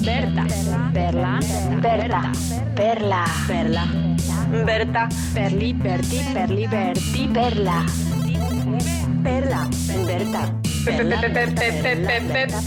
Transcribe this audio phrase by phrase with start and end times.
[0.00, 0.46] Berta,
[0.92, 1.38] Perla,
[1.82, 2.32] Berta,
[2.74, 3.86] Perla, Perla,
[4.64, 7.84] Berta, Perli, Berti, Perli, Berti, Perla,
[9.22, 9.68] Perla,
[10.06, 10.52] Berta,
[10.84, 12.60] Perla, Perla, Perla,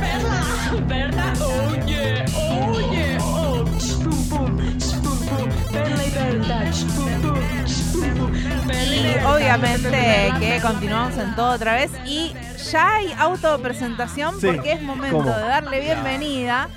[0.00, 0.40] Perla,
[0.86, 3.64] Berta, oh yeah, oh yeah, oh,
[4.30, 4.56] pum,
[5.02, 6.58] pum pum, Perla y Berta,
[7.92, 8.32] pum,
[8.66, 12.32] Perla y obviamente que continuamos en todo otra vez y
[12.74, 14.48] ya hay autopresentación Sí.
[14.48, 15.30] porque es momento ¿Cómo?
[15.30, 16.68] de darle bienvenida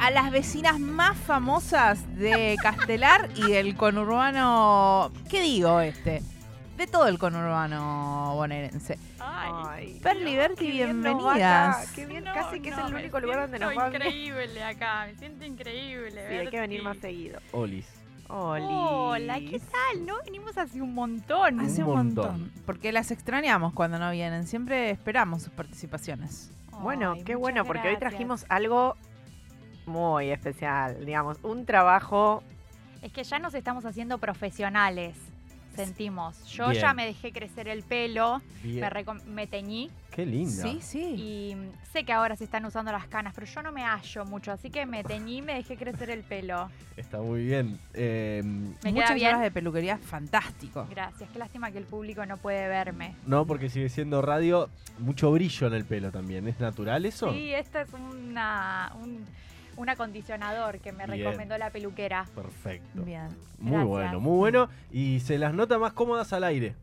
[0.00, 6.22] a las vecinas más famosas de Castelar y del conurbano, ¿qué digo este?
[6.76, 8.98] De todo el conurbano bonaerense.
[9.18, 11.76] Ay, Perli, Berti, bienvenidas.
[11.76, 15.06] acá, Qué bien, No, casi que es el único lugar donde nos va increíble acá,
[15.08, 16.24] me siento increíble.
[16.28, 17.40] Sí, hay que venir más seguido.
[17.50, 17.86] Olis.
[18.34, 18.64] Oli.
[18.66, 20.06] Hola, ¿qué tal?
[20.06, 20.14] ¿No?
[20.24, 21.60] Venimos hace un montón.
[21.60, 22.40] Hace Un un montón.
[22.40, 22.52] montón.
[22.64, 24.46] Porque las extrañamos cuando no vienen.
[24.46, 26.50] Siempre esperamos sus participaciones.
[26.80, 28.96] Bueno, Ay, qué bueno, porque hoy trajimos algo
[29.86, 32.42] muy especial, digamos, un trabajo.
[33.02, 35.14] Es que ya nos estamos haciendo profesionales,
[35.74, 36.44] sentimos.
[36.46, 36.82] Yo Bien.
[36.82, 38.40] ya me dejé crecer el pelo,
[39.26, 40.62] me, teñí Qué linda.
[40.62, 41.14] Sí, sí.
[41.16, 41.56] y
[41.92, 44.70] sé que ahora se están usando las canas, pero yo no me hallo mucho, así
[44.70, 46.68] que me teñí y me dejé crecer el pelo.
[46.96, 47.78] Está muy bien.
[47.94, 49.28] Eh, ¿Me Muchas queda bien?
[49.28, 50.86] horas de peluquería fantástico.
[50.90, 53.14] Gracias, qué lástima que el público no puede verme.
[53.26, 54.68] no, porque sigue siendo radio.
[54.98, 56.46] Mucho brillo en el pelo también.
[56.46, 57.32] ¿Es natural eso?
[57.32, 59.24] Sí, esto es una, un,
[59.76, 61.24] un acondicionador que me Bien.
[61.24, 62.26] recomendó la peluquera.
[62.34, 63.02] Perfecto.
[63.02, 63.28] Bien.
[63.58, 63.88] Muy Gracias.
[63.88, 64.68] bueno, muy bueno.
[64.90, 66.74] Y se las nota más cómodas al aire.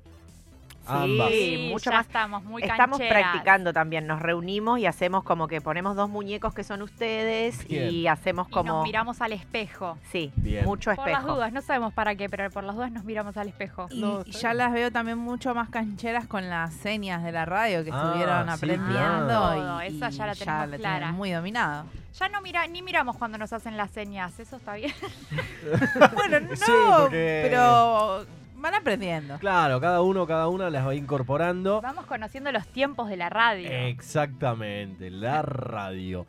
[0.90, 1.30] Ambas.
[1.30, 2.06] Sí, mucho ya más.
[2.08, 3.24] estamos muy Estamos cancheras.
[3.32, 7.90] practicando también, nos reunimos y hacemos como que ponemos dos muñecos que son ustedes Bien.
[7.94, 8.74] y hacemos Y como.
[8.74, 9.98] nos miramos al espejo.
[10.12, 10.66] Sí, Bien.
[10.66, 11.36] mucho Por las espejo.
[11.36, 13.88] dudas, no sabemos para qué, pero por las dudas nos miramos al espejo.
[13.92, 17.32] Y, No, y está ya las veo también mucho más cancheras con las señas de
[17.32, 19.28] la radio que Ah, estuvieron sí, aprendiendo.
[19.28, 19.84] claro.
[19.84, 21.12] y, Esa ya la tenemos clara.
[21.12, 21.86] muy dominado.
[22.20, 24.92] Ya no mira, ni miramos cuando nos hacen las señas, eso está bien.
[26.16, 28.26] bueno, no, Sí, porque- pero
[28.62, 29.38] van aprendiendo.
[29.40, 31.82] Claro, cada uno, cada una las va incorporando.
[31.82, 33.70] Vamos conociendo los tiempos de la radio.
[33.70, 36.26] Exactamente, la radio.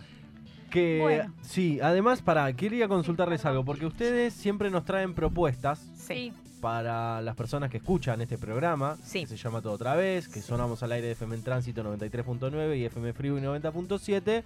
[0.70, 1.34] Que Bueno.
[1.42, 6.32] sí, además para quería consultarles algo porque ustedes siempre nos traen propuestas Sí.
[6.60, 9.20] para las personas que escuchan este programa, Sí.
[9.20, 12.76] que se llama Todo Otra Vez, que sonamos al aire de FM en Tránsito 93.9
[12.76, 14.44] y FM Freeway 90.7,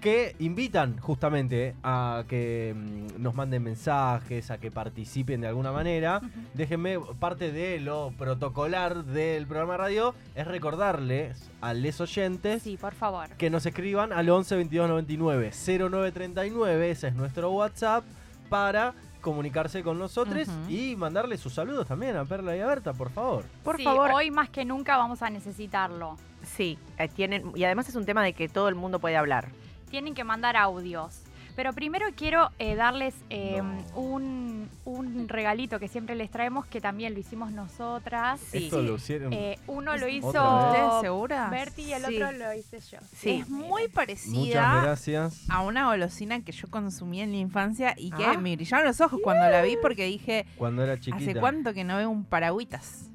[0.00, 6.20] que invitan justamente a que mm, nos manden mensajes, a que participen de alguna manera.
[6.54, 12.76] Déjenme, parte de lo protocolar del programa de radio es recordarles a les oyentes Sí,
[12.76, 13.28] por favor.
[13.38, 18.04] que nos escriban al 11 22 99 0939, ese es nuestro WhatsApp,
[18.48, 23.10] para comunicarse con nosotros y mandarle sus saludos también a Perla y a Berta, por
[23.10, 23.44] favor.
[23.64, 24.12] Por Sí, favor.
[24.12, 26.16] Hoy más que nunca vamos a necesitarlo.
[26.44, 29.48] Sí, eh, tienen, y además es un tema de que todo el mundo puede hablar.
[29.90, 31.22] Tienen que mandar audios.
[31.56, 34.00] Pero primero quiero eh, darles eh, No.
[34.00, 38.38] un, un regalito que siempre les traemos, que también lo hicimos nosotras.
[38.38, 38.66] Sí.
[38.66, 39.32] Esto lo hicieron.
[39.32, 41.50] Eh, uno lo ¿Otra hizo seguras?
[41.50, 42.14] Berti y el Sí.
[42.22, 42.98] otro lo hice yo.
[43.12, 43.40] Sí.
[43.40, 45.50] Es muy Muchas parecida gracias.
[45.50, 48.38] a una golosina que yo consumí en la infancia y que Ah.
[48.38, 51.16] me brillaron los ojos cuando la vi porque dije, Cuando era chiquita.
[51.16, 53.06] ¿hace cuánto que no veo un paragüitas?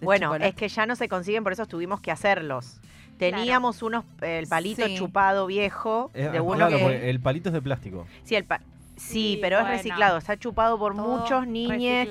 [0.00, 0.48] Bueno, chocolate?
[0.48, 2.80] es que ya no se consiguen, por eso tuvimos que hacerlos.
[3.18, 4.96] Teníamos unos, el palito Sí.
[4.96, 7.10] chupado viejo, Eh, de uno claro, que...
[7.10, 8.06] el palito es de plástico.
[8.24, 8.64] Sí, el pa- sí,
[8.96, 12.08] Sí, pero es reciclado, está chupado por Todo muchos niñes,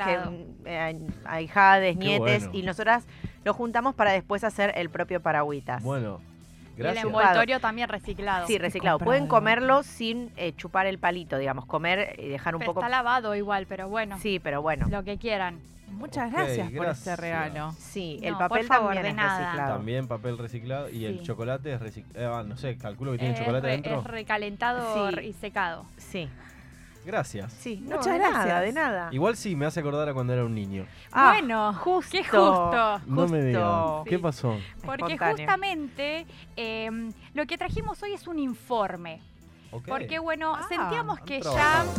[0.65, 2.57] eh, ahijades, nietes, bueno.
[2.59, 3.05] y nosotras
[3.43, 5.83] lo juntamos para después hacer el propio paragüitas.
[5.83, 6.21] Bueno,
[6.77, 7.05] Y el gracias.
[7.05, 8.47] envoltorio también reciclado.
[8.47, 8.97] Sí, reciclado.
[8.97, 12.71] comprado Pueden de comerlo sin eh, chupar el palito, digamos, comer y dejar un Pero
[12.73, 12.81] poco...
[12.85, 14.87] está lavado igual, pero bueno, Sí, pero bueno.
[14.89, 15.59] lo que quieran.
[15.91, 16.97] Muchas gracias por gracias.
[17.07, 17.71] este regalo.
[17.77, 19.39] Sí, No, el papel favor, también de es nada.
[19.45, 19.73] reciclado.
[19.75, 21.25] También papel reciclado y el Sí.
[21.25, 22.43] chocolate es reciclado.
[22.43, 23.99] no sé, calculo que tiene chocolate re- dentro.
[23.99, 25.19] Es recalentado Sí.
[25.27, 25.85] y secado.
[25.97, 26.29] Sí,
[27.05, 27.51] Gracias.
[27.53, 27.77] sí.
[27.83, 28.45] no, Muchas de gracias.
[28.45, 29.09] Nada, de nada.
[29.11, 30.85] Igual sí, me hace acordar a cuando era un niño.
[31.11, 32.11] Ah, bueno, justo.
[32.11, 33.01] qué justo.
[33.07, 33.63] No me digas.
[33.63, 34.03] Justo.
[34.07, 34.21] ¿Qué Sí.
[34.21, 34.57] pasó?
[34.85, 35.37] Porque Espontáneo.
[35.37, 36.25] justamente
[36.55, 39.21] eh, lo que trajimos hoy es un informe.
[39.71, 39.87] Ok.
[39.87, 41.91] Porque bueno, Ah, sentíamos que ya trabajado.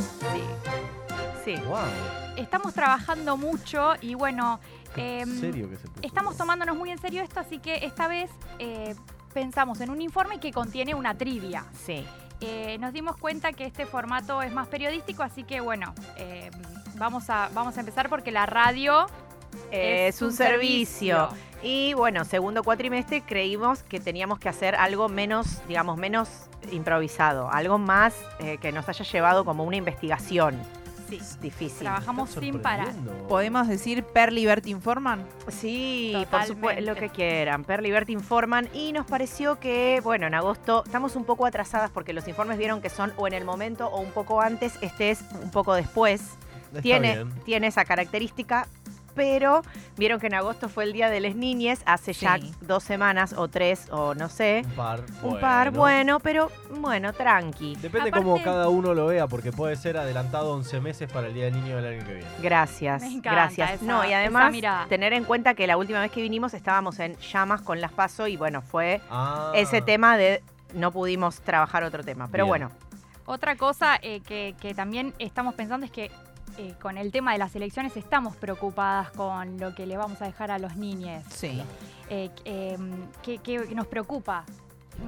[1.44, 1.56] Sí.
[1.67, 1.78] Wow.
[2.37, 4.61] Estamos trabajando mucho y bueno,
[4.96, 6.00] ¿En em, serio que se puso?
[6.02, 8.94] estamos tomándonos muy en serio esto, así que esta vez eh,
[9.32, 11.64] pensamos en un informe que contiene una trivia.
[11.84, 12.05] Sí.
[12.40, 16.50] Eh, nos dimos cuenta que este formato es más periodístico, así que bueno, eh,
[16.96, 19.06] vamos, a, vamos a empezar porque la radio
[19.70, 21.29] Es, un servicio.
[21.62, 26.29] Y bueno, segundo cuatrimestre creímos que teníamos que hacer algo menos, digamos, menos
[26.73, 30.61] improvisado, algo más eh, que nos haya llevado como una investigación.
[31.12, 31.19] Sí.
[31.20, 31.81] Es difícil.
[31.81, 32.93] Trabajamos sin parar.
[33.29, 35.26] ¿Podemos decir Perli Bert informan?
[35.49, 37.64] Sí, por supuesto, lo que quieran.
[37.64, 42.12] Perli Bert informan y nos pareció que, bueno, en agosto estamos un poco atrasadas porque
[42.12, 45.23] los informes vieron que son o en el momento o un poco antes, este es
[45.43, 46.23] un poco después.
[46.69, 47.32] Está Tiene, bien.
[47.44, 48.67] tiene esa característica,
[49.14, 49.62] pero
[49.97, 53.49] vieron que en agosto fue el Día de las Niñes, hace ya dos semanas o
[53.49, 54.62] tres o no sé.
[54.64, 55.00] Un par.
[55.23, 57.75] Un par, bueno, pero bueno, tranqui.
[57.76, 61.35] Depende Aparte- cómo cada uno lo vea, porque puede ser adelantado 11 meses para el
[61.35, 62.29] Día del Niño del año que viene.
[62.41, 63.70] Gracias, Me encanta gracias.
[63.75, 64.53] esa- no, y además
[64.88, 68.26] tener en cuenta que la última vez que vinimos estábamos en llamas con las paso
[68.26, 69.53] y bueno, fue Ah.
[69.55, 70.43] ese tema de
[70.75, 72.29] no pudimos trabajar otro tema.
[72.31, 72.49] Pero Bien.
[72.49, 72.70] bueno,
[73.25, 76.11] Otra cosa eh, que, que también estamos pensando es que
[76.58, 80.26] eh, con el tema de las elecciones estamos preocupadas con lo que le vamos a
[80.26, 81.25] dejar a los niños.
[81.31, 81.62] Sí.
[82.10, 82.76] Eh, eh,
[83.22, 84.44] que, que nos preocupa.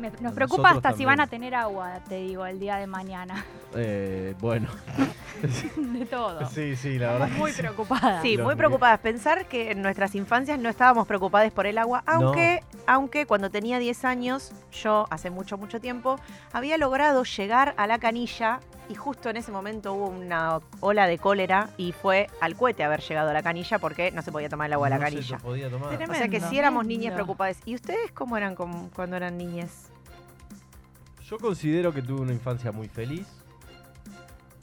[0.00, 2.87] Me- nos Nosotros preocupa hasta si van a tener agua, te digo, el día de
[2.87, 3.44] mañana.
[3.75, 4.69] Eh, bueno,
[5.77, 6.49] De todo.
[6.49, 7.29] sí, sí, la verdad.
[7.37, 7.63] Muy que sí.
[7.63, 8.23] preocupadas.
[8.23, 9.01] sí, Los muy preocupadas.
[9.01, 13.79] Pensar que en nuestras infancias no estábamos preocupadas por el agua, aunque, aunque cuando tenía
[13.79, 16.19] 10 años, yo hace mucho, mucho tiempo,
[16.53, 21.19] había logrado llegar a la canilla y justo en ese momento hubo una ola de
[21.19, 24.67] cólera y fue al cohete haber llegado a la canilla porque no se podía tomar
[24.67, 25.37] el agua de la No se canilla.
[25.37, 25.89] lo podía tomar.
[25.89, 26.13] Tremendo.
[26.13, 27.57] O sea que sí éramos niñas preocupadas.
[27.65, 29.91] ¿Y ustedes cómo eran cuando eran niñas?
[31.27, 33.27] Yo considero que tuve una infancia muy feliz.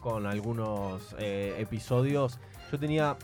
[0.01, 2.39] Con algunos eh, episodios.
[2.71, 3.15] Yo tenía.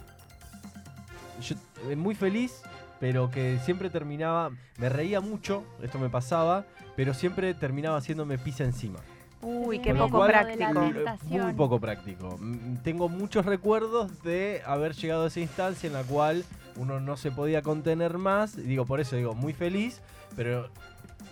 [1.42, 1.56] Yo,
[1.90, 2.62] eh, muy feliz,
[3.00, 4.52] pero que siempre terminaba.
[4.78, 6.66] Me reía mucho, esto me pasaba,
[6.96, 9.00] pero siempre terminaba haciéndome pizza encima.
[9.42, 10.82] Uy, qué poco cual, práctico.
[10.84, 11.06] eh.
[11.42, 12.40] Muy poco práctico.
[12.84, 16.44] Tengo muchos recuerdos de haber llegado a esa instancia en la cual
[16.76, 18.58] uno no se podía contener más.
[18.58, 20.02] Y Digo, por eso digo, muy feliz,
[20.36, 20.70] pero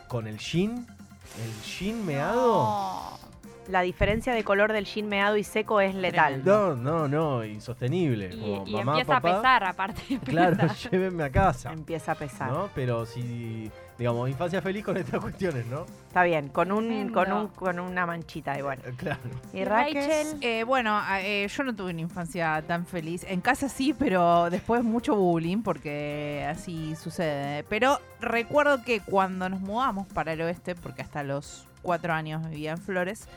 [0.07, 0.85] con el gin,
[1.43, 2.63] el gin meado.
[2.63, 3.24] No.
[3.67, 6.43] La diferencia de color del jean meado y seco es letal.
[6.45, 8.29] No, no, no, insostenible.
[8.31, 10.01] Y, Como y mamá, empieza papá, a pesar, aparte.
[10.09, 11.71] de Claro, llévenme a casa.
[11.71, 12.51] Empieza a pesar.
[12.51, 12.69] ¿no?
[12.75, 15.85] Pero si, digamos, infancia feliz con estas cuestiones, ¿no?
[16.07, 18.79] Está bien, con un, con un, con una manchita igual.
[18.85, 19.19] Eh, Claro.
[19.51, 19.65] ¿Y?
[19.65, 20.37] Rachel.
[20.41, 23.25] Eh, bueno, eh, yo no tuve una infancia tan feliz.
[23.27, 27.63] En casa sí, pero después mucho bullying, porque así sucede.
[27.63, 32.71] Pero recuerdo que cuando nos mudamos para el oeste, porque hasta los cuatro años vivía
[32.71, 33.27] en Flores,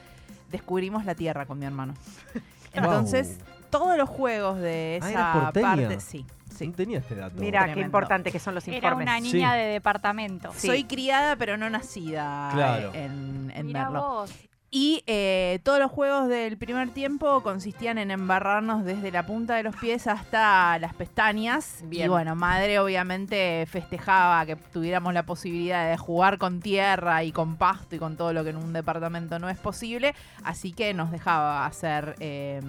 [0.51, 1.95] descubrimos la tierra con mi hermano.
[2.73, 3.39] Entonces,
[3.71, 6.25] todos los juegos de Ah, esa parte, sí,
[6.57, 6.67] Sí.
[6.69, 7.37] No tenía este dato.
[7.39, 9.05] Mira, qué importante que son los Era informes.
[9.05, 9.59] una niña Sí.
[9.59, 10.51] de departamento.
[10.57, 10.67] Sí.
[10.67, 12.93] Soy criada, pero no nacida Claro.
[12.95, 14.01] en, en Mira Merlo.
[14.01, 14.35] vos.
[14.71, 19.63] Y eh, todos los juegos del primer tiempo consistían en embarrarnos desde la punta de
[19.63, 21.81] los pies hasta las pestañas.
[21.85, 22.05] Bien.
[22.05, 27.57] Y bueno, madre obviamente festejaba que tuviéramos la posibilidad de jugar con tierra y con
[27.57, 30.15] pasto y con todo lo que en un departamento no es posible.
[30.45, 32.61] Así que nos dejaba hacer eh,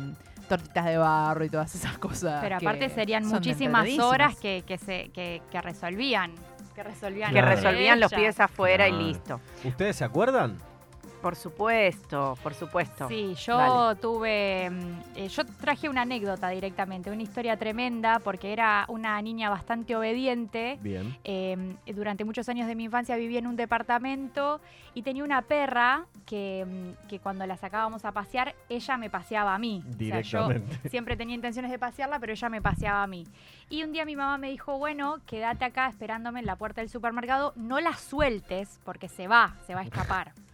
[0.47, 2.39] tortitas de barro y todas esas cosas.
[2.41, 6.31] Pero aparte serían muchísimas horas que, que, se, que, que resolvían.
[6.73, 7.33] Que resolvían.
[7.33, 9.01] Que resolvían los pies afuera Claro.
[9.01, 9.41] y listo.
[9.65, 10.57] ¿Ustedes se acuerdan?
[11.21, 13.07] Por supuesto, por supuesto.
[13.09, 13.99] Sí, yo Dale.
[13.99, 19.49] tuve, mm, eh, yo traje una anécdota directamente, una historia tremenda, porque era una niña
[19.49, 20.79] bastante obediente.
[20.81, 21.17] Bien.
[21.23, 24.61] Eh, durante muchos años de mi infancia vivía en un departamento
[24.93, 29.53] y tenía una perra que, mm, que cuando la sacábamos a pasear, ella me paseaba
[29.53, 29.83] a mí.
[29.85, 30.89] O sea, yo Directamente.
[30.89, 33.25] siempre tenía intenciones de pasearla, pero ella me paseaba a mí.
[33.69, 36.89] Y un día mi mamá me dijo, bueno, quédate acá esperándome en la puerta del
[36.89, 40.33] supermercado, no la sueltes porque se va, se va a escapar.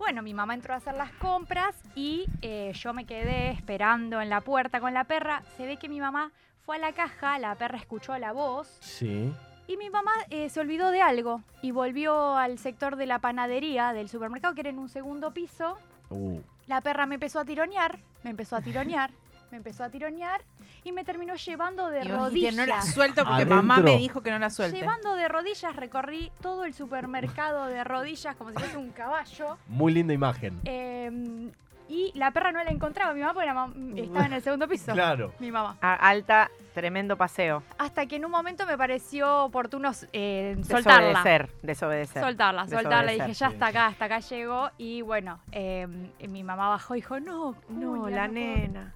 [0.00, 4.30] Bueno, mi mamá entró a hacer las compras y eh, yo me quedé esperando en
[4.30, 5.42] la puerta con la perra.
[5.58, 6.32] Se ve que mi mamá
[6.64, 9.30] fue a la caja, la perra escuchó la voz Sí.
[9.66, 13.92] y mi mamá eh, se olvidó de algo y volvió al sector de la panadería
[13.92, 15.76] del supermercado, que era en un segundo piso.
[16.08, 19.10] Uh, La perra me empezó a tironear, me empezó a tironear,
[19.50, 20.40] me empezó a tironear
[20.84, 22.54] y me terminó llevando de rodillas.
[22.54, 24.78] no la suelto porque mamá me dijo que no la suelte.
[24.78, 29.58] Llevando de rodillas, recorrí todo el supermercado de rodillas como si fuese un caballo.
[29.68, 30.60] muy linda imagen.
[30.64, 31.50] eh,
[31.92, 34.68] y la perra no la encontraba, mi mamá porque la mam- estaba en el segundo
[34.68, 34.92] piso.
[34.92, 35.32] Claro.
[35.40, 35.76] Mi mamá.
[35.80, 37.64] A- alta, tremendo paseo.
[37.78, 41.08] Hasta que en un momento me pareció oportuno eh, soltarla.
[41.08, 42.22] Desobedecer, desobedecer.
[42.22, 43.12] Soltarla, soltarla.
[43.12, 44.70] Y Desobedecer, dije, ya hasta acá, hasta acá llegó.
[44.78, 45.88] Y bueno, eh,
[46.28, 48.44] mi mamá bajó y dijo, no, No, la no puedo".
[48.46, 48.94] nena.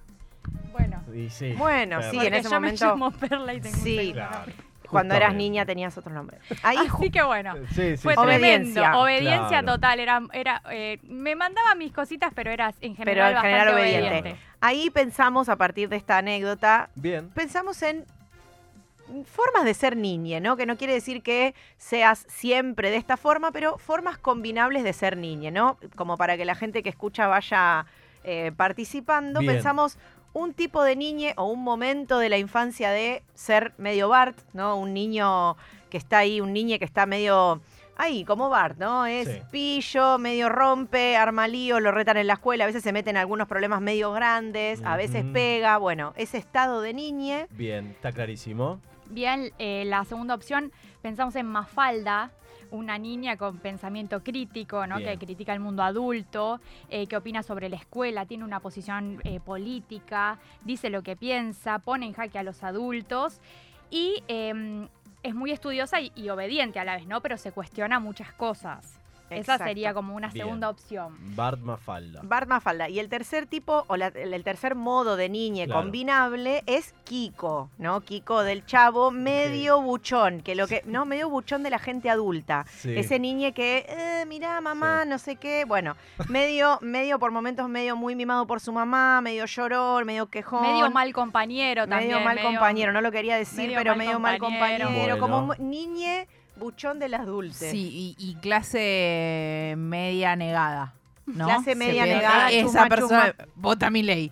[0.77, 1.53] Bueno, Y sí.
[1.53, 4.11] Bueno, sí, en ese yo momento, me llamo Perla y tengo un Sí.
[4.13, 4.51] Claro.
[4.89, 6.37] cuando eras niña tenías otro nombre.
[6.63, 7.55] Ahí Así que bueno.
[7.69, 8.19] Sí, sí, Fue sí.
[8.19, 8.73] Obediencia.
[8.81, 9.67] tremendo, obediencia Claro.
[9.73, 9.99] total.
[9.99, 14.07] Era, era, eh, me mandaba mis cositas, pero era en general, Pero en general obediente.
[14.19, 14.39] obediente.
[14.61, 17.29] Ahí pensamos, a partir de esta anécdota, Bien.
[17.29, 18.05] pensamos en
[19.25, 20.55] formas de ser niña, ¿no?
[20.57, 25.15] Que no quiere decir que seas siempre de esta forma, pero formas combinables de ser
[25.17, 25.77] niña, ¿no?
[25.95, 27.85] Como para que la gente que escucha vaya
[28.23, 29.53] eh, participando, Bien.
[29.53, 29.97] pensamos
[30.35, 34.75] un tipo de niñe o un momento de la infancia de ser medio Bart, ¿no?
[34.75, 35.55] Un niño
[35.89, 37.61] que está ahí, un niño que está medio
[37.95, 39.05] ahí, como Bart, ¿no?
[39.05, 39.39] Es Sí.
[39.49, 43.21] pillo, medio rompe, arma lío, lo retan en la escuela, a veces se meten en
[43.21, 47.47] algunos problemas medio grandes, a veces pega, bueno, ese estado de niñe.
[47.51, 48.81] Bien, está clarísimo.
[49.05, 52.31] Bien, eh, la segunda opción, pensamos en Mafalda,
[52.71, 54.97] una niña con pensamiento crítico, ¿no?
[54.97, 55.17] Bien.
[55.17, 59.39] que critica el mundo adulto, eh, que opina sobre la escuela, tiene una posición eh,
[59.39, 63.39] política, dice lo que piensa, pone en jaque a los adultos
[63.89, 64.87] y eh,
[65.23, 67.21] es muy estudiosa y, y obediente a la vez, ¿no?
[67.21, 68.99] Pero se cuestiona muchas cosas.
[69.35, 69.65] Esa Exacto.
[69.65, 70.45] sería como una Bien.
[70.45, 71.15] segunda opción.
[71.35, 72.21] Bart Mafalda.
[72.23, 72.89] Bart Mafalda.
[72.89, 75.81] Y el tercer tipo, o la- el, tercer modo de niñe Claro.
[75.81, 78.01] combinable es Kiko, ¿no?
[78.01, 82.65] Kiko del chavo medio buchón, que lo que, no, medio buchón de la gente adulta.
[82.69, 82.97] Sí.
[82.97, 85.09] Ese niñe que, eh, mirá, mamá, Sí.
[85.09, 85.65] no sé qué.
[85.65, 85.95] Bueno,
[86.29, 90.61] medio, medio por momentos, medio muy mimado por su mamá, medio llorón, medio quejón.
[90.63, 92.11] Medio mal compañero también.
[92.11, 95.19] Medio mal compañero, no lo quería decir, medio pero mal medio mal compañero.
[95.19, 95.61] Como Bueno.
[95.63, 96.27] un niñe
[96.57, 97.71] buchón de las dulces.
[97.71, 100.93] Sí, y, y clase media negada.
[101.25, 101.45] ¿no?
[101.45, 104.31] Clase Se media ve- negada, Esa chuma, persona vota mi ley.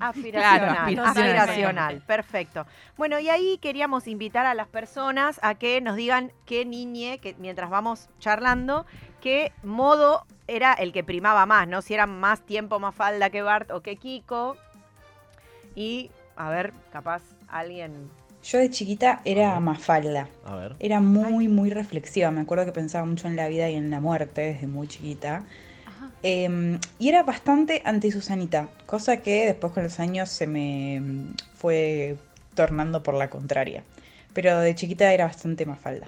[0.00, 2.00] Aspiracional, Claro, aspiracional, aspiracional.
[2.02, 2.66] perfecto.
[2.96, 7.34] Bueno, y ahí queríamos invitar a las personas a que nos digan qué niñe, que
[7.38, 8.86] mientras vamos charlando,
[9.20, 11.80] qué modo era el que primaba más, ¿no?
[11.80, 14.56] Si era más tiempo, más falda que Bart o que Kiko.
[15.76, 18.10] Y, a ver, capaz alguien...
[18.44, 20.28] Yo de chiquita era Mafalda.
[20.44, 20.76] A ver.
[20.78, 22.30] Era muy, muy reflexiva.
[22.30, 25.44] Me acuerdo que pensaba mucho en la vida y en la muerte desde muy chiquita.
[25.86, 26.10] Ajá.
[26.22, 31.00] Eh, y era bastante anti-Susanita, cosa que después con los años se me
[31.56, 32.16] fue
[32.54, 33.82] tornando por la contraria.
[34.34, 36.06] Pero de chiquita era bastante Mafalda.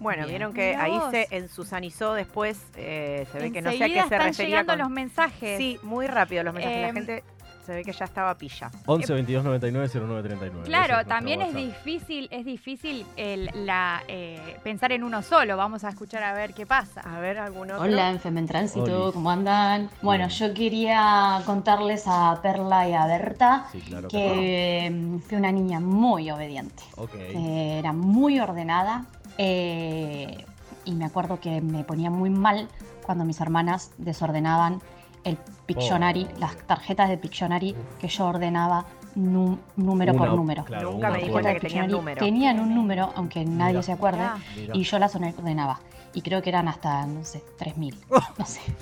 [0.00, 0.30] Bueno, Bien.
[0.30, 1.10] vieron que Mirá ahí vos.
[1.12, 4.72] se ensusanizó después, eh, se ve que no sé a qué se están refería llegando
[4.72, 4.78] con...
[4.80, 5.56] los mensajes.
[5.58, 6.80] Sí, muy rápido los mensajes.
[6.82, 7.24] la Em, gente
[7.64, 8.70] se ve que ya estaba pilla.
[8.86, 10.66] 11 22 99 09 39.
[10.66, 11.62] Claro, también es WhatsApp.
[11.84, 15.56] difícil, es difícil el- la, eh, pensar en uno solo.
[15.56, 17.00] Vamos a escuchar a ver qué pasa.
[17.02, 17.82] A ver, algún otro.
[17.84, 19.14] Hola, en Femen Tránsito, Olis.
[19.14, 19.90] ¿cómo andan?
[20.02, 20.38] Bueno, Bien.
[20.48, 25.52] yo quería contarles a Perla y a Berta Sí, claro que que mm, fui una
[25.52, 27.10] niña muy obediente, Ok.
[27.12, 29.04] que era muy ordenada
[29.38, 30.44] eh,
[30.84, 32.68] y me acuerdo que me ponía muy mal
[33.04, 34.80] cuando mis hermanas desordenaban
[35.24, 35.36] el
[35.66, 36.38] Pictionary, Oh.
[36.38, 40.64] las tarjetas de Pictionary que yo ordenaba número por número.
[40.64, 42.18] claro, Nunca me di cuenta Tarjetas que de tenían Pictionary número.
[42.24, 43.82] Tenían un número, aunque nadie Mira.
[43.82, 44.26] se acuerde.
[44.56, 44.76] Mira.
[44.76, 45.80] y yo las ordenaba.
[46.14, 47.94] Y creo que eran hasta, no sé, 3.000.
[48.38, 48.60] No sé.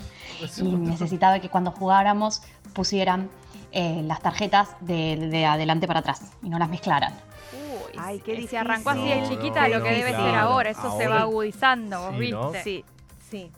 [0.62, 2.42] Y necesitaba que cuando jugáramos
[2.73, 3.28] pusieran
[3.73, 7.12] eh, las tarjetas de, de adelante para atrás y no las mezclaran.
[7.52, 8.59] Uy, Ay, qué si difícil.
[8.61, 11.20] arrancó así de No, chiquita, no, lo que no, debe ser ahora, eso se va
[11.20, 12.50] agudizando, vos Sí, ¿no?
[12.52, 12.62] viste.
[12.64, 12.85] Sí,
[13.30, 13.52] sí.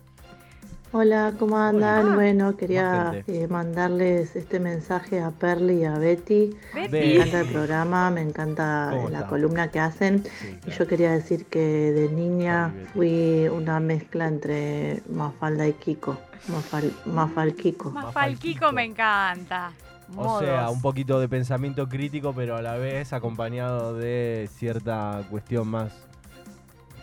[0.94, 2.06] Hola, ¿cómo andan?
[2.06, 2.14] Hola.
[2.16, 6.54] Bueno, quería eh, mandarles este mensaje a Perly y a Betty.
[6.74, 6.90] Betty.
[6.90, 9.28] Me encanta el programa, me encanta ¿Cómo la está?
[9.30, 10.22] columna que hacen.
[10.24, 11.58] Sí, Y yo quería decir que
[11.92, 16.18] de niña fui una mezcla entre Mafalda y Kiko.
[16.48, 17.90] Mafal, Mafal Kiko.
[17.90, 19.72] Más falquico me encanta.
[20.14, 25.68] O sea, un poquito de pensamiento crítico, pero a la vez acompañado de cierta cuestión
[25.68, 25.92] más.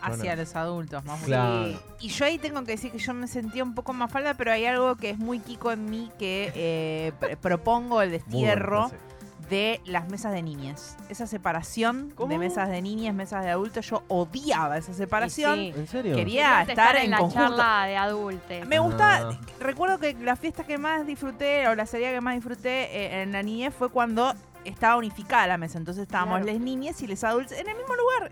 [0.01, 0.36] Hacia Bueno.
[0.41, 1.68] los adultos, más Claro.
[1.68, 1.79] Sí.
[2.01, 4.51] Y yo ahí tengo que decir que yo me sentía un poco más falda, pero
[4.51, 8.91] hay algo que es muy Kiko en mí que eh, pr- propongo el destierro
[9.50, 10.96] de las mesas de niñas.
[11.10, 12.29] Esa separación ¿Cómo?
[12.32, 15.56] de mesas de niñas, mesas de adultos, yo odiaba esa separación.
[15.56, 15.74] Sí.
[15.75, 16.15] ¿En serio?
[16.15, 17.58] Quería Querías estar en la conjunto.
[17.58, 18.68] charla de adultos.
[18.68, 19.39] Me gustaba, Ah.
[19.60, 23.32] recuerdo que la fiesta que más disfruté o la serie que más disfruté eh, en
[23.32, 25.79] la niñez fue cuando estaba unificada la mesa.
[25.79, 26.53] Entonces estábamos Claro.
[26.53, 28.32] las niñas y los adultos en el mismo lugar,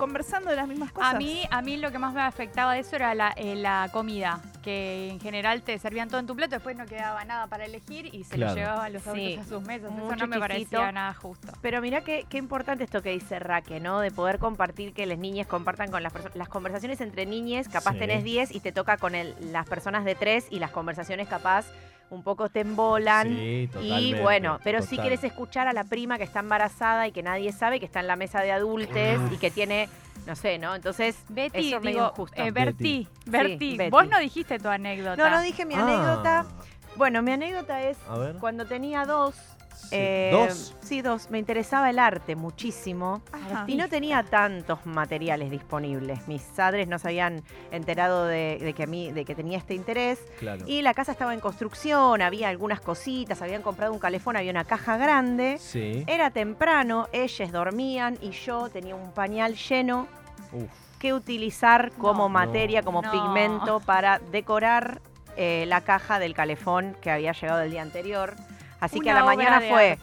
[0.00, 1.14] conversando de las mismas cosas.
[1.14, 3.88] A mí, a mí lo que más me afectaba de eso era la, eh, la
[3.92, 7.66] comida, que en general te servían todo en tu plato, después no quedaba nada para
[7.66, 8.54] elegir y se Claro.
[8.54, 9.08] lo llevaban los Sí.
[9.10, 9.92] adultos a sus mesas.
[9.96, 11.52] Eso no me parecía nada justo.
[11.60, 14.00] Pero mira qué, qué importante esto que dice Raque, ¿no?
[14.00, 16.34] De poder compartir, que las niñas compartan con las personas.
[16.36, 17.98] Las conversaciones entre niñas, capaz Sí.
[17.98, 21.66] tenés 10 y te toca con el- las personas de 3 y las conversaciones capaz
[22.10, 23.28] un poco te embolan.
[23.28, 25.04] Sí, y bueno, pero si total.
[25.04, 28.06] quieres escuchar a la prima que está embarazada y que nadie sabe que está en
[28.08, 29.88] la mesa de adultes y que tiene,
[30.26, 30.74] no sé, ¿no?
[30.74, 32.42] Entonces, Betty, eso digo, injusto.
[32.42, 33.90] eh, Berti, Berti, Betty.
[33.90, 35.16] vos no dijiste tu anécdota.
[35.16, 36.40] no, no dije mi anécdota.
[36.40, 36.64] Ah,
[36.96, 37.96] Bueno, mi anécdota es
[38.40, 39.34] cuando tenía dos.
[39.74, 39.88] Sí.
[39.92, 40.74] eh, ¿Dos?
[40.82, 41.30] Sí, dos.
[41.30, 43.22] Me interesaba el arte muchísimo.
[43.32, 43.64] Ajá.
[43.66, 46.28] Y no tenía tantos materiales disponibles.
[46.28, 49.74] Mis padres no se habían enterado de, de que a mí, de que tenía este
[49.74, 50.20] interés.
[50.38, 50.64] Claro.
[50.66, 54.64] Y la casa estaba en construcción, había algunas cositas, habían comprado un calefón, había una
[54.64, 55.56] caja grande.
[55.58, 56.04] Sí.
[56.06, 60.06] Era temprano, ellas dormían y yo tenía un pañal lleno
[60.52, 60.70] Uf.
[60.98, 62.28] que utilizar como No.
[62.28, 63.10] materia, como No.
[63.10, 65.00] pigmento para decorar
[65.36, 68.34] eh, la caja del calefón que había llegado el día anterior.
[68.80, 69.98] Así que a la mañana fue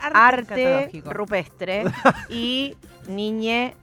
[0.00, 0.90] arte.
[0.90, 1.84] arte rupestre
[2.28, 2.76] y
[3.08, 3.74] niñe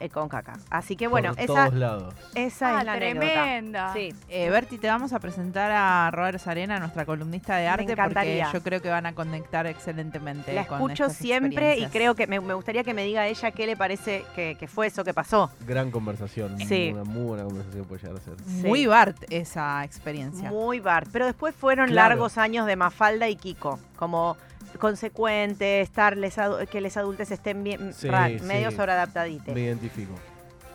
[0.00, 0.54] eh, con caca.
[0.70, 2.14] Así que bueno, Por esa, todos lados.
[2.34, 3.26] esa Ah, es la anécdota.
[3.26, 3.92] tremenda.
[3.92, 4.14] Sí.
[4.28, 8.44] Eh, Berti, te vamos a presentar a Robert Sarena, nuestra columnista de Me arte, porque
[8.52, 10.52] yo creo que van a conectar excelentemente.
[10.52, 13.50] La con escucho estas siempre y creo que me, me gustaría que me diga ella
[13.50, 15.50] qué le parece que, que fue eso que pasó.
[15.66, 16.58] Gran conversación.
[16.58, 16.90] Sí.
[16.92, 18.34] Una muy buena conversación puede llegar a ser.
[18.66, 20.50] Muy Bart esa experiencia.
[20.50, 21.08] Muy Bart.
[21.12, 22.08] Pero después fueron Claro.
[22.10, 23.78] largos años de Mafalda y Kiko.
[23.96, 24.36] Como
[24.78, 28.40] consecuente, estar les adu- que les adultos estén bien Sí, ra- sí.
[28.40, 29.54] medio sobreadaptaditos.
[29.54, 30.12] Me identifico.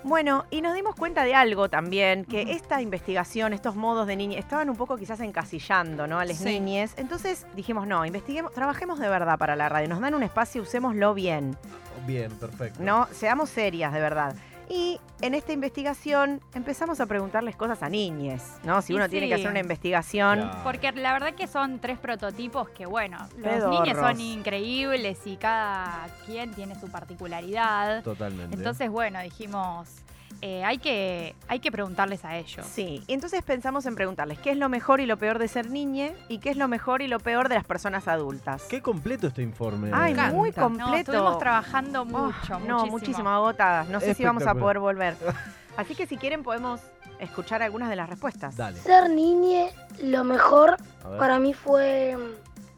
[0.03, 4.39] Bueno, y nos dimos cuenta de algo también, que esta investigación, estos modos de niñez,
[4.39, 6.17] estaban un poco quizás encasillando, ¿no?
[6.19, 6.45] A las Sí.
[6.45, 6.93] niñes.
[6.97, 9.87] Entonces dijimos, no, investiguemos, trabajemos de verdad para la radio.
[9.89, 11.55] Nos dan un espacio, usémoslo bien,
[12.07, 12.81] Bien, perfecto.
[12.81, 13.07] ¿no?
[13.11, 14.33] Seamos serias de verdad.
[14.71, 18.81] Y en esta investigación empezamos a preguntarles cosas a niñes, ¿no?
[18.81, 20.49] Si Y uno tiene que hacer una investigación.
[20.63, 26.07] Porque la verdad que son tres prototipos que, bueno, los niños son increíbles y cada
[26.25, 28.01] quien tiene su particularidad.
[28.01, 28.55] Totalmente.
[28.55, 29.89] Entonces, bueno, dijimos,
[30.41, 32.65] eh, hay, que, hay que preguntarles a ellos.
[32.65, 35.69] Sí, y entonces pensamos en preguntarles qué es lo mejor y lo peor de ser
[35.69, 38.63] niñe y qué es lo mejor y lo peor de las personas adultas.
[38.69, 39.91] Qué completo este informe.
[39.93, 41.11] Ay, muy No, No, completo.
[41.11, 43.87] estuvimos trabajando Oh, mucho, no, muchísimo agotadas.
[43.89, 45.15] No sé si vamos a poder volver.
[45.77, 46.81] Así que si quieren podemos
[47.19, 48.57] escuchar algunas de las respuestas.
[48.57, 48.77] Dale.
[48.79, 49.71] Ser niñe,
[50.01, 50.77] lo mejor
[51.19, 52.17] para mí fue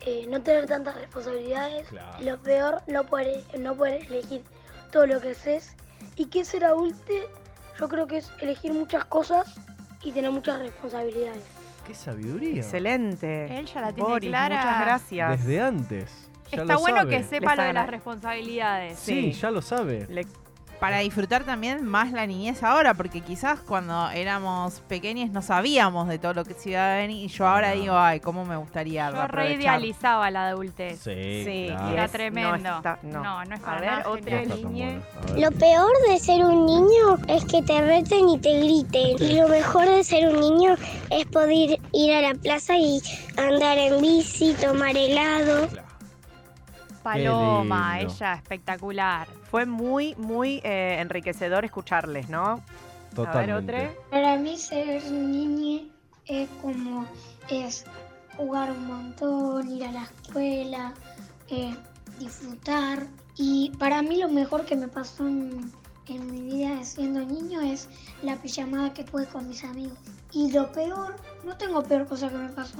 [0.02, 1.88] eh, no tener tantas responsabilidades.
[1.88, 2.18] Claro.
[2.22, 4.44] Lo peor, no poder, no poder elegir
[4.92, 5.76] todo lo que haces.
[6.18, 7.14] Y que ser adulto,
[7.80, 9.54] yo creo que es elegir muchas cosas
[10.04, 11.44] y tener muchas responsabilidades.
[11.88, 12.62] Qué sabiduría.
[12.62, 13.58] Excelente.
[13.60, 14.56] Él ya la tiene Boris, clara.
[14.56, 15.30] muchas gracias.
[15.46, 16.30] Desde antes.
[16.52, 17.18] Ya Está lo bueno sabe.
[17.18, 19.00] que sepa Les lo de las responsabilidades.
[19.00, 19.40] Sí, Sí.
[19.42, 20.06] ya lo sabe.
[20.10, 20.28] Le-
[20.84, 26.20] Para disfrutar también más la niñez ahora, porque quizás cuando éramos pequeños no sabíamos de
[26.20, 27.72] todo lo que se iba a venir y yo ahora Ah.
[27.72, 31.00] digo, ay, cómo me gustaría Yo reidealizaba la adultez.
[31.00, 31.90] Sí, Sí, claro.
[31.90, 32.58] y Era tremendo.
[32.58, 33.24] No, está- no.
[33.24, 34.44] No, no es A para ver, nada otra.
[35.38, 39.24] Lo peor de ser un niño es que te reten y te griten.
[39.24, 40.76] Y lo mejor de ser un niño
[41.10, 43.02] es poder ir a la plaza y
[43.38, 45.70] andar en bici, tomar helado.
[47.04, 49.28] Paloma, ella espectacular.
[49.52, 52.64] Fue muy, muy eh, enriquecedor escucharles, ¿no?
[53.14, 53.76] Totalmente.
[53.76, 54.02] A ver, otra.
[54.10, 55.82] Para mí ser niño
[56.26, 57.06] es como
[57.50, 57.86] es
[58.38, 60.94] jugar un montón, ir a la escuela,
[61.50, 61.76] eh,
[62.20, 63.06] disfrutar.
[63.36, 65.72] Y para mí lo mejor que me pasó en,
[66.08, 67.90] en mi vida siendo niño es
[68.22, 69.98] la pijamada que tuve con mis amigos.
[70.32, 72.80] Y lo peor, no tengo peor cosa que me pasó.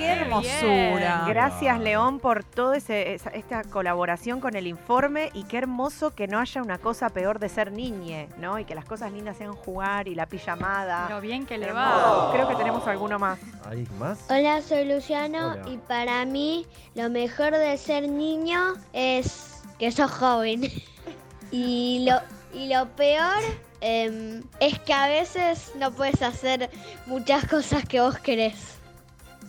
[0.00, 0.18] ¡Qué Bien.
[0.20, 1.24] hermosura!
[1.28, 1.78] Gracias.
[1.78, 6.78] León, por toda esta colaboración con el informe y qué hermoso que no haya una
[6.78, 8.58] cosa peor de ser niñe, ¿no?
[8.58, 11.06] Y que las cosas lindas sean jugar y la pijamada.
[11.10, 12.30] Lo bien que le va.
[12.32, 13.38] Creo que tenemos alguno más.
[13.68, 14.24] ¿Hay más?
[14.30, 15.68] Hola, soy Luciano Hola.
[15.68, 20.62] y para mí lo mejor de ser niño es que sos joven.
[21.50, 22.16] y, lo,
[22.58, 23.42] y lo peor
[23.82, 26.70] em, es que a veces no puedes hacer
[27.04, 28.78] muchas cosas que vos querés.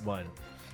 [0.04, 0.30] Bueno,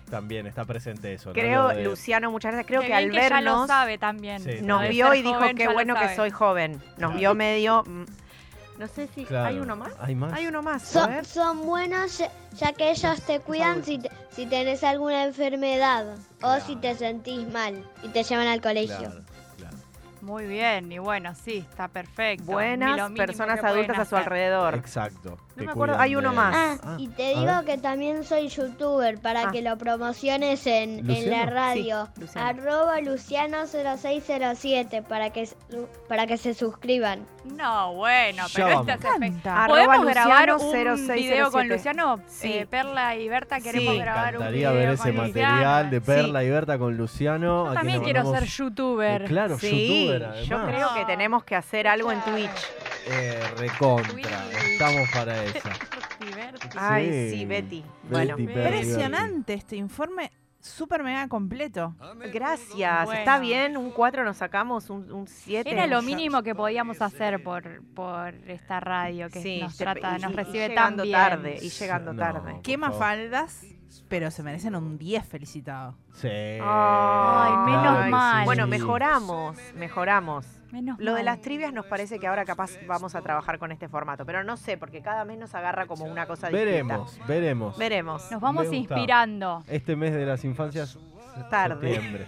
[0.09, 1.33] también está presente eso.
[1.33, 2.67] Creo, de- Luciano, muchas gracias.
[2.67, 4.39] Creo que al que ya lo vernos sabe también.
[4.41, 6.81] Sí, nos vio y dijo joven qué bueno que soy joven.
[6.97, 7.83] Nos vio medio.
[7.85, 8.05] mm,
[8.79, 9.25] No sé si.
[9.25, 9.47] Claro.
[9.47, 9.91] ¿Hay uno más?
[9.99, 10.33] ¿Hay más?
[10.33, 10.83] Hay uno más.
[10.95, 11.25] A Son, ver.
[11.25, 16.75] son buenos ya- que ellos te cuidan si, te- si tenés alguna enfermedad o si
[16.75, 18.95] te sentís mal y te llevan al colegio.
[18.97, 19.23] Claro.
[20.21, 22.45] Muy bien, y bueno, sí, está perfecto.
[22.51, 24.27] Buenas personas adultas a su hacer.
[24.27, 24.75] alrededor.
[24.75, 25.37] Exacto.
[25.57, 26.55] No me acuerdo, hay uno más.
[26.55, 27.65] Ah, Ah, y te digo ver.
[27.65, 29.51] que también soy youtuber para Ah.
[29.51, 32.07] que lo promociones en, en la radio.
[32.15, 32.47] Sí, Luciano.
[32.47, 35.47] Arroba Luciano0607 para que,
[36.07, 37.25] para que se suscriban.
[37.45, 38.87] No, bueno, pero vamos.
[38.87, 39.63] esta es espe- Encanta.
[39.63, 41.67] Arroba ¿Podemos grabar un Luciano video con 0607?
[41.75, 42.19] Luciano?
[42.27, 42.53] Sí.
[42.53, 43.99] Eh, Perla y Berta queremos Sí.
[43.99, 45.89] Grabar un video ver ese con material Luciano.
[45.91, 47.65] de Perla y Berta con Luciano.
[47.67, 49.21] Yo también quiero ser youtuber.
[49.23, 50.75] Eh, claro, Sí, youtuber yo además.
[50.75, 52.49] creo que tenemos que hacer algo en Twitch.
[53.09, 54.13] Eh, recontra.
[54.13, 54.21] Uy.
[54.71, 55.69] Estamos para esa.
[56.77, 57.83] Ay, sí, Betty.
[58.09, 61.95] Bueno, Betty, y Impresionante este informe, súper mega completo.
[62.33, 63.05] gracias.
[63.05, 63.19] Bueno.
[63.19, 65.69] Está bien, un 4 nos sacamos, un 7.
[65.71, 70.21] Era lo mínimo que podíamos hacer por, por esta radio que Sí, nos trata, y-
[70.21, 71.15] nos y recibe tan llegando bien.
[71.15, 72.19] tarde, y llegando No.
[72.19, 72.59] tarde.
[72.63, 72.89] Qué favor.
[72.93, 73.65] mafaldas,
[74.07, 75.95] pero se merecen un 10 felicitado.
[76.13, 76.27] Sí.
[76.29, 78.39] Ay, menos mal.
[78.41, 78.45] sí.
[78.45, 80.45] Bueno, mejoramos, mejoramos.
[80.71, 81.25] Menos Lo de mal.
[81.25, 84.57] las trivias nos parece que ahora capaz vamos a trabajar con este formato, pero no
[84.57, 86.65] sé, porque cada mes nos agarra como una cosa distinta.
[86.71, 87.77] Veremos, veremos.
[87.77, 88.31] Veremos.
[88.31, 88.93] Nos vamos Me gusta.
[88.95, 89.63] inspirando.
[89.67, 90.97] Este mes de las infancias.
[91.49, 91.93] Tarde.
[91.93, 92.27] Septiembre.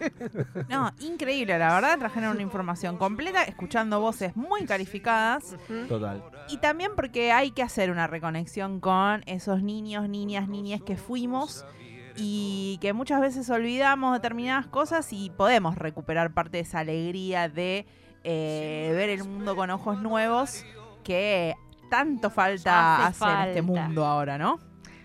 [0.68, 5.56] No, increíble, la verdad, trajeron una información completa, escuchando voces muy calificadas.
[5.88, 6.22] Total.
[6.48, 11.64] y también porque hay que hacer una reconexión con esos niños, niñas, niñas que fuimos
[12.16, 17.86] y que muchas veces olvidamos determinadas cosas y podemos recuperar parte de esa alegría de
[18.22, 20.64] eh, ver el mundo con ojos nuevos
[21.02, 21.54] que
[21.90, 24.58] tanto falta Hace hacer en este mundo ahora, ¿no?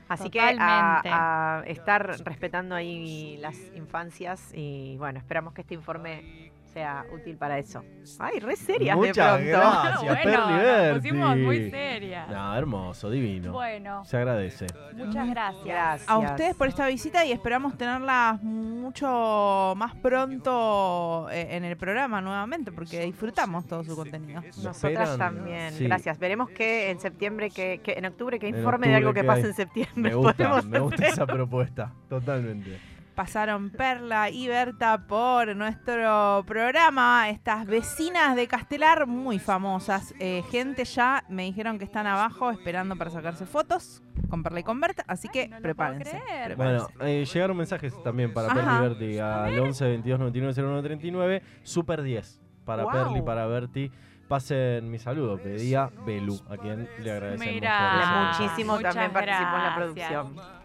[0.10, 6.52] Así que a, a estar respetando ahí las infancias y bueno, esperamos que este informe
[6.74, 7.84] sea útil para eso.
[8.20, 9.68] Ay, re serias Muchas de pronto.
[9.82, 11.00] gracias, bueno, Perli nos Berti.
[11.00, 12.30] pusimos muy serias.
[12.30, 13.52] No, hermoso, divino.
[13.52, 14.68] Bueno, Se agradece.
[14.96, 15.66] muchas gracias.
[15.66, 16.10] Gracias.
[16.10, 22.22] A ustedes por esta visita y esperamos tenerlas mucho más pronto eh, en el programa
[22.22, 24.42] nuevamente porque disfrutamos todo su contenido.
[24.42, 25.86] ¿Me Nosotras también, Sí.
[25.86, 26.18] gracias.
[26.20, 29.48] Veremos que en septiembre, que, que en octubre, que informe de algo que que pasa
[29.48, 29.92] en septiembre.
[30.12, 31.92] Me gusta, me gusta esa propuesta.
[32.08, 32.80] Totalmente.
[33.20, 40.14] Pasaron Perla y Berta por nuestro programa, estas vecinas de Castelar muy famosas.
[40.22, 44.64] Eh, gente ya me dijeron que están abajo esperando para sacarse fotos con Perla y
[44.64, 46.18] con Berta, así que no prepárense.
[46.56, 48.56] Bueno, eh, llegaron mensajes también para Ajá.
[48.56, 51.44] Perli Berti al 11 22 99 01 39.
[51.64, 52.92] Super 10 para Wow.
[52.94, 53.92] Perli, para Berti.
[54.30, 57.54] Pasen mi saludo, pedía Belu, a quien le agradecemos.
[57.54, 58.30] Mira.
[58.38, 60.59] por Muchísimo Muchas también participó en la producción.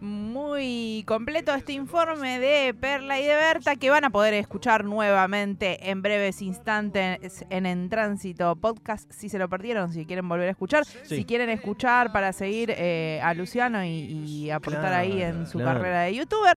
[0.00, 5.90] Muy completo este informe de Perla y de Berta que van a poder escuchar nuevamente
[5.90, 10.50] en breves instantes en En Tránsito Podcast si se lo perdieron, si quieren volver a
[10.52, 11.16] escuchar, Sí.
[11.16, 15.58] si quieren escuchar para seguir eh, a Luciano y, y aportar Claro, ahí en su
[15.58, 15.78] claro.
[15.80, 16.40] carrera de youtuber.